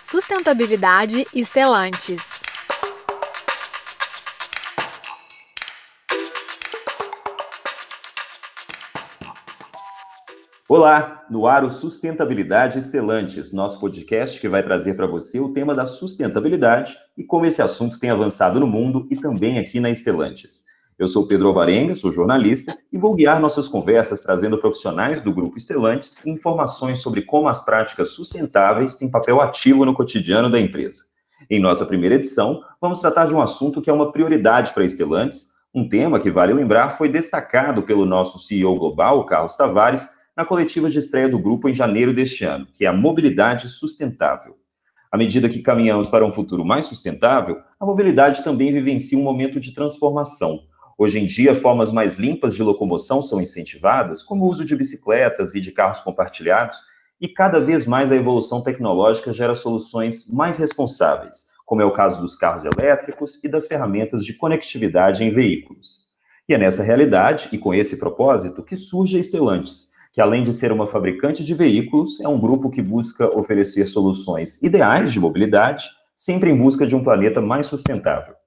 [0.00, 2.40] Sustentabilidade Estelantes.
[10.66, 15.74] Olá, no ar o Sustentabilidade Estelantes, nosso podcast que vai trazer para você o tema
[15.74, 20.64] da sustentabilidade e como esse assunto tem avançado no mundo e também aqui na Estelantes.
[21.00, 25.56] Eu sou Pedro Alvarenga, sou jornalista e vou guiar nossas conversas trazendo profissionais do Grupo
[25.56, 31.04] Estelantes e informações sobre como as práticas sustentáveis têm papel ativo no cotidiano da empresa.
[31.48, 35.46] Em nossa primeira edição, vamos tratar de um assunto que é uma prioridade para Estelantes,
[35.74, 40.90] um tema que, vale lembrar, foi destacado pelo nosso CEO global, Carlos Tavares, na coletiva
[40.90, 44.54] de estreia do grupo em janeiro deste ano, que é a mobilidade sustentável.
[45.10, 49.58] À medida que caminhamos para um futuro mais sustentável, a mobilidade também vivencia um momento
[49.58, 50.68] de transformação.
[51.02, 55.54] Hoje em dia, formas mais limpas de locomoção são incentivadas, como o uso de bicicletas
[55.54, 56.76] e de carros compartilhados,
[57.18, 62.20] e cada vez mais a evolução tecnológica gera soluções mais responsáveis, como é o caso
[62.20, 66.00] dos carros elétricos e das ferramentas de conectividade em veículos.
[66.46, 70.52] E é nessa realidade e com esse propósito que surge a Estelantes, que além de
[70.52, 75.86] ser uma fabricante de veículos, é um grupo que busca oferecer soluções ideais de mobilidade,
[76.14, 78.39] sempre em busca de um planeta mais sustentável.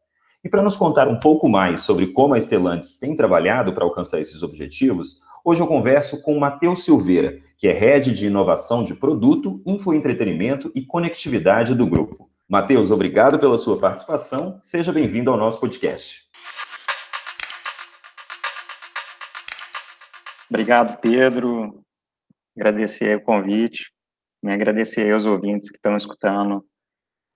[0.43, 4.19] E para nos contar um pouco mais sobre como a Estelantes tem trabalhado para alcançar
[4.19, 9.61] esses objetivos, hoje eu converso com Matheus Silveira, que é Head de Inovação de Produto,
[9.65, 12.29] Infoentretenimento e Conectividade do grupo.
[12.45, 14.59] Matheus, obrigado pela sua participação.
[14.61, 16.23] Seja bem-vindo ao nosso podcast.
[20.49, 21.81] Obrigado, Pedro.
[22.57, 23.93] Agradecer o convite,
[24.43, 26.65] me agradecer aos ouvintes que estão escutando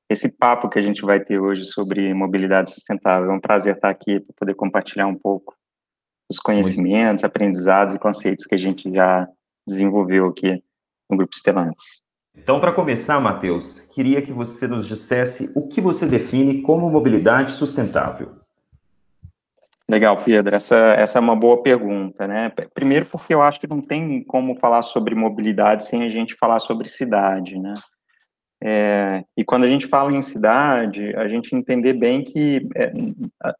[0.10, 3.30] esse papo que a gente vai ter hoje sobre mobilidade sustentável.
[3.30, 5.56] É um prazer estar aqui para poder compartilhar um pouco
[6.30, 7.26] os conhecimentos, Muito.
[7.26, 9.28] aprendizados e conceitos que a gente já
[9.66, 10.64] desenvolveu aqui
[11.10, 12.06] no Grupo Stellantis.
[12.36, 17.52] Então, para começar, Matheus, queria que você nos dissesse o que você define como mobilidade
[17.52, 18.36] sustentável.
[19.90, 20.56] Legal, Pedro.
[20.56, 22.52] Essa, essa é uma boa pergunta, né?
[22.74, 26.60] Primeiro, porque eu acho que não tem como falar sobre mobilidade sem a gente falar
[26.60, 27.74] sobre cidade, né?
[28.64, 32.92] É, e quando a gente fala em cidade, a gente entender bem que é,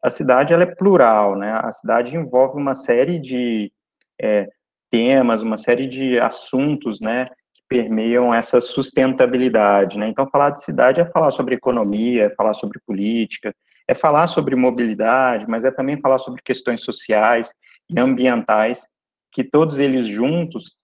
[0.02, 1.52] a, cidade ela é plural, né?
[1.62, 3.72] A cidade envolve uma série de
[4.20, 4.48] é,
[4.90, 7.26] temas, uma série de assuntos, né?
[7.54, 10.08] Que permeiam essa sustentabilidade, né?
[10.08, 13.54] Então, falar de cidade é falar sobre economia, é falar sobre política,
[13.86, 17.52] é falar sobre mobilidade, mas é também falar sobre questões sociais
[17.88, 18.86] e ambientais,
[19.30, 20.77] que todos eles juntos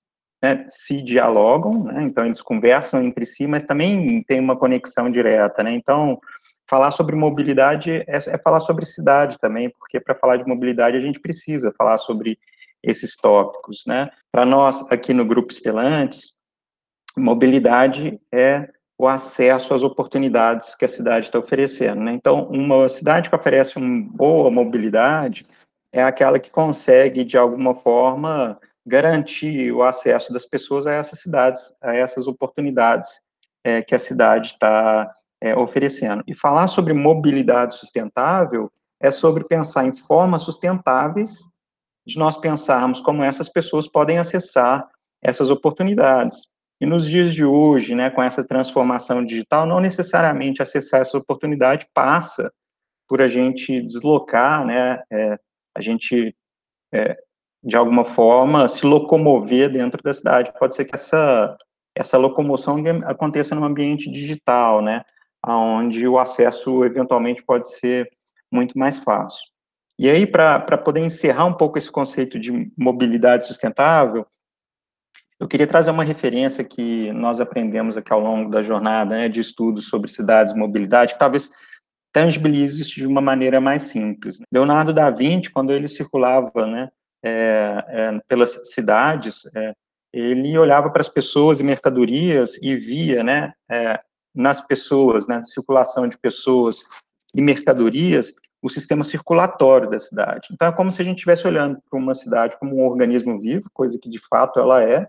[0.45, 5.63] né, se dialogam, né, então eles conversam entre si, mas também tem uma conexão direta,
[5.63, 6.19] né, então
[6.69, 11.01] falar sobre mobilidade é, é falar sobre cidade também, porque para falar de mobilidade a
[11.01, 12.39] gente precisa falar sobre
[12.83, 14.11] esses tópicos, né.
[14.31, 16.33] Para nós aqui no Grupo Estelantes,
[17.17, 18.69] mobilidade é
[18.99, 22.01] o acesso às oportunidades que a cidade está oferecendo.
[22.03, 22.13] Né?
[22.13, 25.47] Então, uma cidade que oferece uma boa mobilidade
[25.93, 31.63] é aquela que consegue, de alguma forma, garantir o acesso das pessoas a essas cidades,
[31.83, 33.09] a essas oportunidades
[33.65, 36.23] é, que a cidade está é, oferecendo.
[36.27, 41.39] E falar sobre mobilidade sustentável é sobre pensar em formas sustentáveis
[42.07, 44.87] de nós pensarmos como essas pessoas podem acessar
[45.23, 46.47] essas oportunidades.
[46.81, 51.87] E nos dias de hoje, né, com essa transformação digital, não necessariamente acessar essa oportunidade
[51.95, 52.53] passa
[53.09, 55.39] por a gente deslocar, né, é,
[55.75, 56.37] a gente,
[56.93, 57.17] é,
[57.65, 60.53] de alguma forma, se locomover dentro da cidade.
[60.59, 61.57] Pode ser que essa,
[61.97, 62.77] essa locomoção
[63.07, 65.03] aconteça no ambiente digital, né,
[65.47, 68.11] onde o acesso, eventualmente, pode ser
[68.53, 69.41] muito mais fácil.
[69.99, 74.27] E aí, para poder encerrar um pouco esse conceito de mobilidade sustentável,
[75.41, 79.41] eu queria trazer uma referência que nós aprendemos aqui ao longo da jornada né, de
[79.41, 81.51] estudos sobre cidades e mobilidade, que talvez
[82.13, 84.39] tangibilize isso de uma maneira mais simples.
[84.53, 86.91] Leonardo da Vinci, quando ele circulava né,
[87.25, 89.73] é, é, pelas cidades, é,
[90.13, 94.01] ele olhava para as pessoas e mercadorias e via né, é,
[94.35, 96.85] nas pessoas, na né, circulação de pessoas
[97.35, 98.33] e mercadorias,
[98.63, 100.49] o sistema circulatório da cidade.
[100.53, 103.69] Então, é como se a gente estivesse olhando para uma cidade como um organismo vivo,
[103.73, 105.09] coisa que de fato ela é,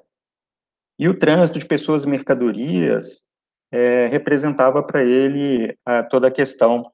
[0.98, 3.24] e o trânsito de pessoas e mercadorias
[3.72, 6.90] é, representava para ele a, toda a questão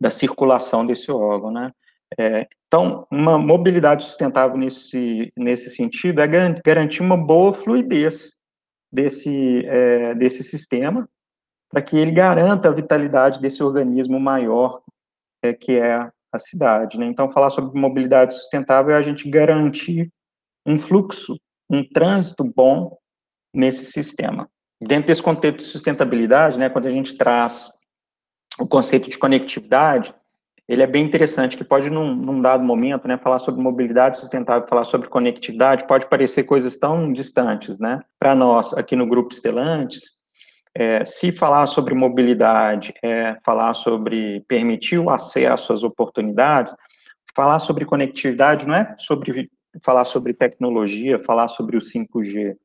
[0.00, 1.72] da circulação desse órgão, né?
[2.18, 6.26] É, então, uma mobilidade sustentável nesse, nesse sentido é
[6.64, 8.36] garantir uma boa fluidez
[8.92, 11.08] desse, é, desse sistema,
[11.70, 14.82] para que ele garanta a vitalidade desse organismo maior
[15.42, 16.98] é, que é a cidade.
[16.98, 17.06] Né?
[17.06, 20.10] Então, falar sobre mobilidade sustentável é a gente garantir
[20.66, 21.36] um fluxo
[21.72, 22.98] um trânsito bom
[23.54, 24.48] nesse sistema.
[24.80, 27.70] dentro desse contexto de sustentabilidade, né, quando a gente traz
[28.58, 30.12] o conceito de conectividade,
[30.72, 34.66] ele é bem interessante, que pode, num, num, dado momento, né, falar sobre mobilidade sustentável,
[34.66, 38.00] falar sobre conectividade, pode parecer coisas tão distantes, né?
[38.18, 40.12] Para nós, aqui no Grupo Estelantes,
[40.74, 46.74] é, se falar sobre mobilidade, é, falar sobre permitir o acesso às oportunidades,
[47.36, 49.50] falar sobre conectividade não é sobre
[49.82, 52.56] falar sobre tecnologia, falar sobre o 5G.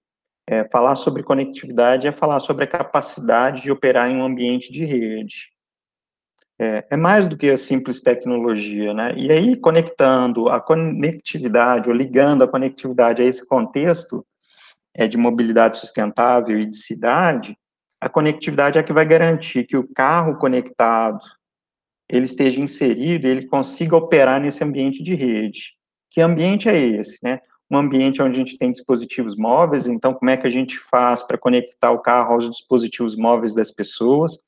[0.50, 4.86] É, falar sobre conectividade é falar sobre a capacidade de operar em um ambiente de
[4.86, 5.56] rede.
[6.59, 9.13] É, é, mais do que a simples tecnologia, né?
[9.15, 14.25] E aí, conectando a conectividade, ou ligando a conectividade a esse contexto
[14.95, 17.56] é, de mobilidade sustentável e de cidade,
[18.01, 21.19] a conectividade é que vai garantir que o carro conectado
[22.09, 25.74] ele esteja inserido, ele consiga operar nesse ambiente de rede.
[26.09, 27.39] Que ambiente é esse, né?
[27.69, 31.21] Um ambiente onde a gente tem dispositivos móveis, então como é que a gente faz
[31.21, 34.39] para conectar o carro aos dispositivos móveis das pessoas?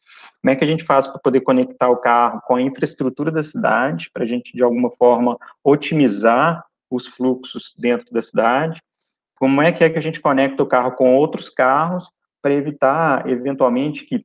[0.41, 3.44] Como é que a gente faz para poder conectar o carro com a infraestrutura da
[3.44, 8.81] cidade, para a gente, de alguma forma, otimizar os fluxos dentro da cidade?
[9.38, 12.09] Como é que é que a gente conecta o carro com outros carros
[12.41, 14.24] para evitar, eventualmente, que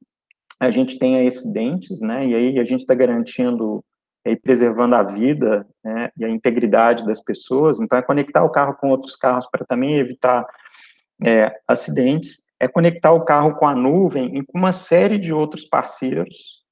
[0.61, 2.27] a gente tenha acidentes, né?
[2.27, 3.85] E aí a gente está garantindo
[4.25, 7.79] e preservando a vida né, e a integridade das pessoas.
[7.79, 10.47] Então, é conectar o carro com outros carros para também evitar
[11.25, 15.65] é, acidentes é conectar o carro com a nuvem e com uma série de outros
[15.65, 16.63] parceiros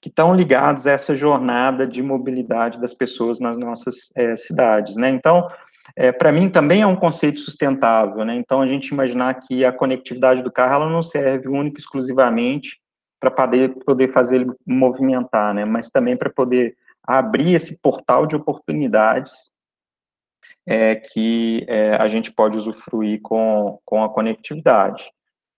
[0.00, 5.10] que estão ligados a essa jornada de mobilidade das pessoas nas nossas é, cidades, né?
[5.10, 5.46] Então,
[5.94, 8.34] é, para mim também é um conceito sustentável, né?
[8.34, 12.80] Então, a gente imaginar que a conectividade do carro ela não serve única e exclusivamente
[13.20, 15.66] para poder, poder fazer ele movimentar, né?
[15.66, 16.74] Mas também para poder
[17.06, 19.50] abrir esse portal de oportunidades
[20.70, 25.02] é, que é, a gente pode usufruir com, com a conectividade.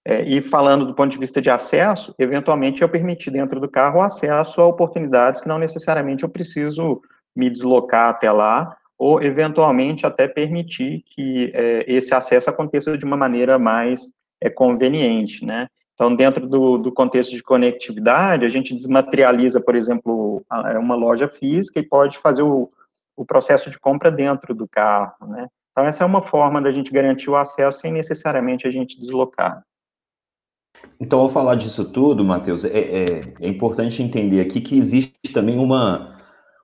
[0.06, 4.00] É, e falando do ponto de vista de acesso, eventualmente eu permitir dentro do carro
[4.00, 7.02] acesso a oportunidades que não necessariamente eu preciso
[7.36, 13.16] me deslocar até lá, ou eventualmente até permitir que é, esse acesso aconteça de uma
[13.16, 15.66] maneira mais é, conveniente, né?
[15.92, 20.42] Então, dentro do, do, contexto de conectividade, a gente desmaterializa, por exemplo,
[20.80, 22.70] uma loja física e pode fazer o,
[23.16, 25.46] o processo de compra dentro do carro, né?
[25.72, 29.62] Então, essa é uma forma da gente garantir o acesso sem necessariamente a gente deslocar.
[31.00, 33.04] Então, ao falar disso tudo, Matheus, é, é,
[33.40, 36.16] é, importante entender aqui que existe também uma,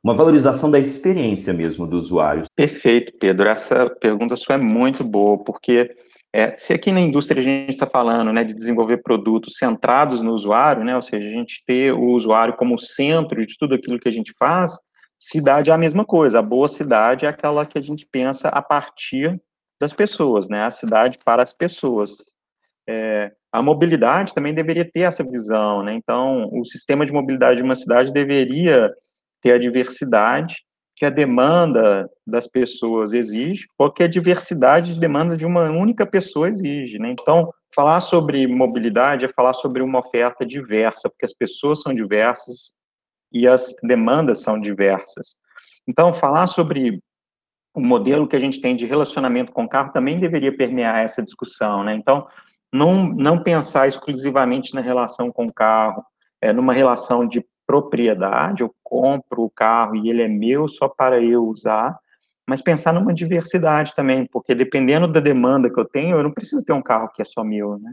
[0.05, 2.43] uma valorização da experiência mesmo do usuário.
[2.55, 3.49] Perfeito, Pedro.
[3.49, 5.95] Essa pergunta sua é muito boa, porque
[6.33, 10.33] é, se aqui na indústria a gente está falando né, de desenvolver produtos centrados no
[10.33, 14.09] usuário, né, ou seja, a gente ter o usuário como centro de tudo aquilo que
[14.09, 14.73] a gente faz,
[15.19, 16.39] cidade é a mesma coisa.
[16.39, 19.41] A boa cidade é aquela que a gente pensa a partir
[19.81, 22.17] das pessoas, né, a cidade para as pessoas.
[22.89, 25.95] É, a mobilidade também deveria ter essa visão, né?
[25.95, 28.93] Então, o sistema de mobilidade de uma cidade deveria
[29.43, 30.57] ter a diversidade
[30.97, 36.05] que a demanda das pessoas exige, ou que a diversidade de demanda de uma única
[36.05, 37.11] pessoa exige, né?
[37.13, 42.77] Então, falar sobre mobilidade é falar sobre uma oferta diversa, porque as pessoas são diversas
[43.33, 45.37] e as demandas são diversas.
[45.87, 47.03] Então, falar sobre
[47.75, 51.23] o modelo que a gente tem de relacionamento com o carro também deveria permear essa
[51.23, 51.95] discussão, né?
[51.95, 52.27] Então,
[52.73, 56.05] não, não pensar exclusivamente na relação com o carro,
[56.41, 61.23] é, numa relação de propriedade, eu compro o carro e ele é meu só para
[61.23, 61.99] eu usar,
[62.47, 66.65] mas pensar numa diversidade também, porque dependendo da demanda que eu tenho, eu não preciso
[66.65, 67.93] ter um carro que é só meu, né?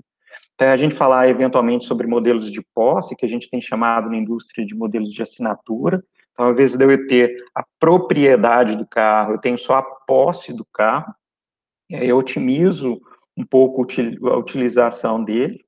[0.56, 4.18] Então, a gente falar eventualmente sobre modelos de posse, que a gente tem chamado na
[4.18, 9.58] indústria de modelos de assinatura, então, ao eu ter a propriedade do carro, eu tenho
[9.58, 11.14] só a posse do carro,
[11.90, 13.00] eu otimizo
[13.38, 13.86] um pouco
[14.30, 15.64] a utilização dele,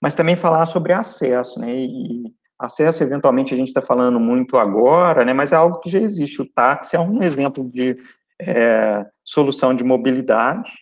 [0.00, 2.24] mas também falar sobre acesso, né, e
[2.58, 6.42] acesso, eventualmente, a gente está falando muito agora, né, mas é algo que já existe,
[6.42, 7.96] o táxi é um exemplo de
[8.40, 10.72] é, solução de mobilidade,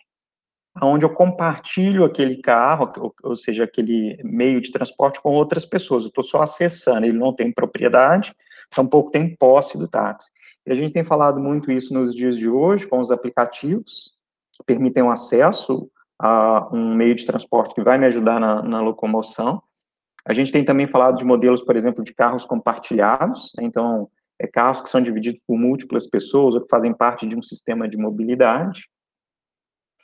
[0.81, 6.09] onde eu compartilho aquele carro, ou, seja, aquele meio de transporte com outras pessoas, eu
[6.09, 8.33] estou só acessando, ele não tem propriedade,
[8.69, 10.29] tampouco tem posse do táxi.
[10.65, 14.13] E a gente tem falado muito isso nos dias de hoje, com os aplicativos,
[14.53, 18.81] que permitem o acesso a um meio de transporte que vai me ajudar na, na
[18.81, 19.61] locomoção.
[20.25, 23.63] A gente tem também falado de modelos, por exemplo, de carros compartilhados, né?
[23.63, 24.09] então,
[24.39, 27.87] é, carros que são divididos por múltiplas pessoas ou que fazem parte de um sistema
[27.87, 28.89] de mobilidade.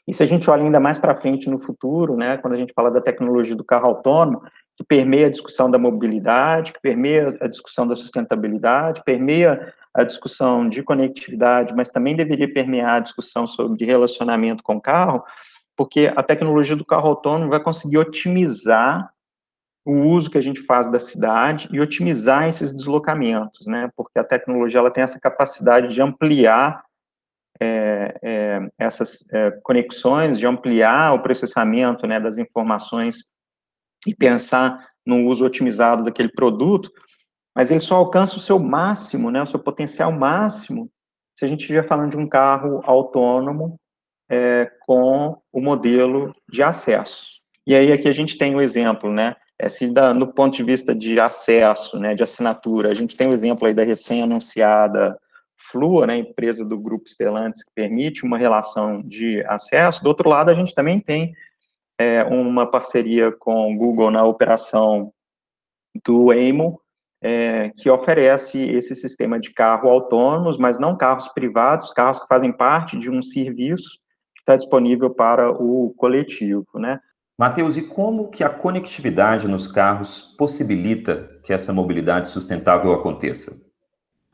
[0.08, 2.74] E se a gente olha ainda mais para frente no futuro, né, quando a gente
[2.74, 4.42] fala da tecnologia do carro autônomo,
[4.78, 10.68] que permeia a discussão da mobilidade, que permeia a discussão da sustentabilidade, permeia a discussão
[10.68, 15.24] de conectividade, mas também deveria permear a discussão sobre relacionamento com o carro,
[15.76, 19.10] porque a tecnologia do carro autônomo vai conseguir otimizar
[19.86, 23.90] o uso que a gente faz da cidade e otimizar esses deslocamentos, né?
[23.96, 26.84] Porque a tecnologia ela tem essa capacidade de ampliar
[27.60, 33.18] é, é, essas é, conexões, de ampliar o processamento né, das informações
[34.06, 36.92] e pensar no uso otimizado daquele produto,
[37.56, 40.90] mas ele só alcança o seu máximo, né, o seu potencial máximo,
[41.38, 43.80] se a gente estiver falando de um carro autônomo
[44.30, 47.36] é, com o modelo de acesso.
[47.68, 50.64] E aí aqui a gente tem o exemplo, né, é, se da, no ponto de
[50.64, 55.18] vista de acesso, né, de assinatura, a gente tem o exemplo aí da recém-anunciada
[55.72, 60.04] Flua, né, empresa do grupo Stellantis, que permite uma relação de acesso.
[60.04, 61.34] Do outro lado, a gente também tem
[61.98, 65.12] é, uma parceria com o Google na operação
[66.04, 66.80] do Waymo,
[67.22, 72.52] é, que oferece esse sistema de carro autônomos, mas não carros privados, carros que fazem
[72.52, 73.90] parte de um serviço
[74.36, 77.00] que está disponível para o coletivo, né?
[77.38, 83.65] Matheus, e como que a conectividade nos carros possibilita que essa mobilidade sustentável aconteça?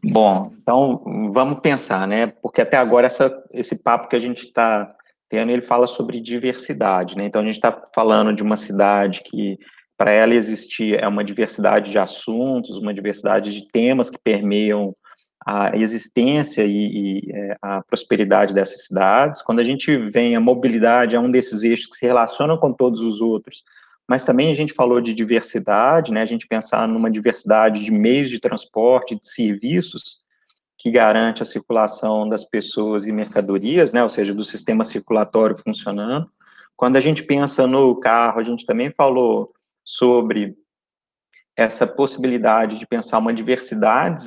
[0.04, 2.28] Bom, então vamos pensar, né?
[2.28, 4.94] Porque até agora essa, esse papo que a gente está
[5.30, 7.26] tendo, ele fala sobre diversidade, né?
[7.26, 9.58] Então a gente está falando de uma cidade que
[9.96, 14.96] para ela existir é uma diversidade de assuntos, uma diversidade de temas que permeiam
[15.46, 19.42] a existência e, e é, a prosperidade dessas cidades.
[19.42, 23.00] Quando a gente vem a mobilidade é um desses eixos que se relacionam com todos
[23.00, 23.64] os outros,
[24.12, 26.22] mas também a gente falou de diversidade, né?
[26.22, 30.20] A gente pensar numa diversidade de meios de transporte, de serviços
[30.78, 34.04] que garante a circulação das pessoas e mercadorias, né?
[34.04, 36.30] Ou seja, do sistema circulatório funcionando.
[36.76, 40.58] Quando a gente pensa no carro, a gente também falou sobre
[41.56, 44.26] essa possibilidade de pensar uma diversidade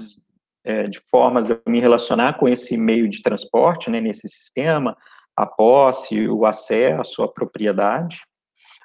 [0.65, 4.97] é, de formas de me relacionar com esse meio de transporte, né, nesse sistema,
[5.37, 8.23] a posse, o acesso, a propriedade.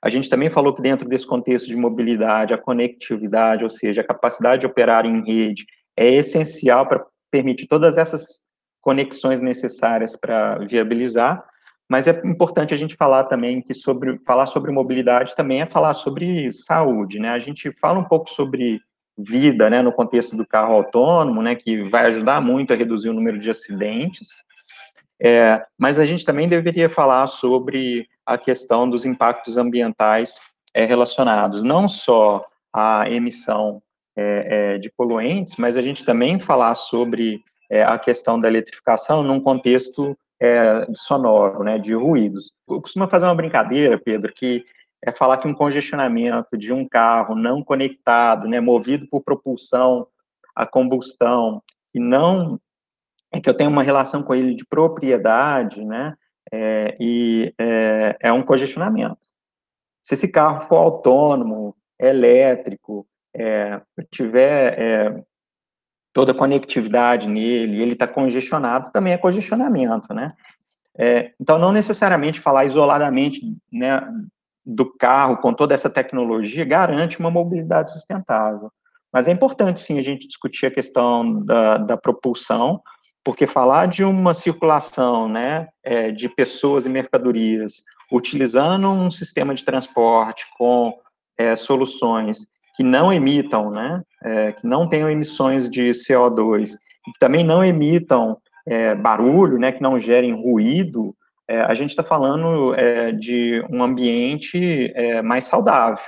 [0.01, 4.07] A gente também falou que dentro desse contexto de mobilidade, a conectividade, ou seja, a
[4.07, 5.65] capacidade de operar em rede,
[5.97, 8.45] é essencial para permitir todas essas
[8.81, 11.45] conexões necessárias para viabilizar,
[11.89, 15.95] mas é importante a gente falar também que sobre falar sobre mobilidade também é falar
[15.95, 17.29] sobre saúde, né?
[17.29, 18.79] A gente fala um pouco sobre
[19.17, 23.13] vida, né, no contexto do carro autônomo, né, que vai ajudar muito a reduzir o
[23.13, 24.29] número de acidentes.
[25.21, 30.39] É, mas a gente também deveria falar sobre a questão dos impactos ambientais
[30.73, 33.81] é, relacionados, não só à emissão
[34.15, 39.23] é, é de poluentes, mas a gente também falar sobre é, a questão da eletrificação
[39.23, 42.51] num contexto é, sonoro, né, de ruídos.
[42.67, 44.65] Eu costumo fazer uma brincadeira, Pedro, que
[45.03, 50.07] é falar que um congestionamento de um carro não conectado, né, movido por propulsão
[50.55, 51.61] a combustão,
[51.91, 52.59] que não
[53.31, 56.15] é que eu tenho uma relação com ele de propriedade, né,
[56.51, 59.19] é, e é, é, um congestionamento.
[60.03, 63.05] Se esse carro for autônomo, elétrico,
[63.35, 63.81] é,
[64.11, 65.23] tiver é,
[66.13, 70.33] toda a conectividade nele, ele está congestionado, também é congestionamento, né?
[70.97, 74.01] É, então, não necessariamente falar isoladamente né,
[74.65, 78.71] do carro com toda essa tecnologia garante uma mobilidade sustentável.
[79.11, 82.81] Mas é importante, sim, a gente discutir a questão da, da propulsão,
[83.23, 89.63] porque falar de uma circulação né, é, de pessoas e mercadorias utilizando um sistema de
[89.63, 90.97] transporte com
[91.37, 96.71] é, soluções que não emitam, né, é, que não tenham emissões de CO2,
[97.03, 101.15] que também não emitam é, barulho, né, que não gerem ruído,
[101.47, 106.03] é, a gente está falando é, de um ambiente mais saudável.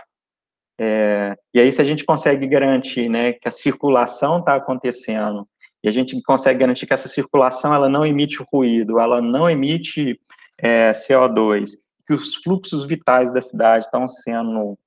[0.83, 5.47] É, e aí, se a gente consegue garantir né, que a circulação está acontecendo,
[5.83, 10.19] e a gente consegue garantir que essa circulação ela não emite ruído, ela não emite
[10.57, 11.71] é, CO2,
[12.05, 14.77] que os fluxos vitais da cidade estão sendo,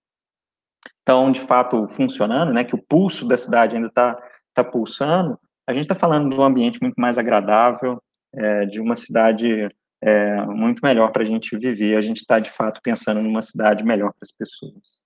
[0.99, 4.17] estão de fato funcionando, né, que o pulso da cidade ainda está
[4.53, 8.01] tá pulsando, a gente está falando de um ambiente muito mais agradável,
[8.35, 9.69] é, de uma cidade
[10.03, 11.97] é, muito melhor para a gente viver.
[11.97, 15.03] A gente está, de fato, pensando numa cidade melhor para as pessoas.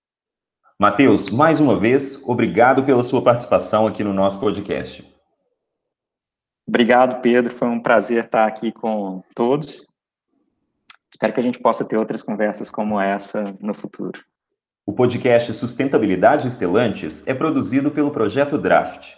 [0.78, 5.04] Matheus, mais uma vez, obrigado pela sua participação aqui no nosso podcast.
[6.68, 7.54] Obrigado, Pedro.
[7.54, 9.86] Foi um prazer estar aqui com todos.
[11.10, 14.22] Espero que a gente possa ter outras conversas como essa no futuro.
[14.84, 19.14] O podcast Sustentabilidade Estelantes é produzido pelo Projeto Draft.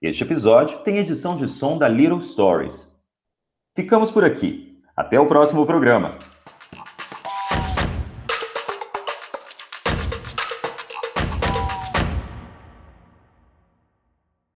[0.00, 2.96] Este episódio tem edição de som da Little Stories.
[3.74, 4.80] Ficamos por aqui.
[4.96, 6.12] Até o próximo programa.